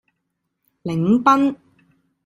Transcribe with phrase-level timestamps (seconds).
[0.83, 1.55] 檸賓